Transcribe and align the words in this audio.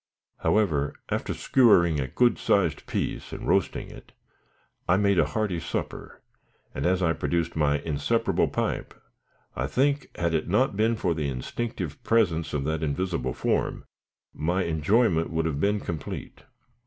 However, 0.39 0.95
after 1.09 1.31
skewering 1.35 1.99
a 1.99 2.07
good 2.07 2.39
sized 2.39 2.87
piece 2.87 3.31
and 3.31 3.47
roasting 3.47 3.91
it, 3.91 4.13
I 4.89 4.97
made 4.97 5.19
a 5.19 5.27
hearty 5.27 5.59
supper; 5.59 6.23
and, 6.73 6.87
as 6.87 7.03
I 7.03 7.13
produced 7.13 7.55
my 7.55 7.77
inseparable 7.77 8.47
pipe, 8.47 8.95
I 9.55 9.67
think, 9.67 10.09
had 10.17 10.33
it 10.33 10.47
not 10.49 10.75
been 10.75 10.95
for 10.95 11.13
the 11.13 11.29
instinctive 11.29 12.03
presence 12.03 12.51
of 12.51 12.63
that 12.63 12.81
invisible 12.81 13.35
form, 13.35 13.85
my 14.33 14.63
enjoyment 14.63 15.29
would 15.29 15.45
have 15.45 15.59
been 15.59 15.79
complete. 15.79 16.45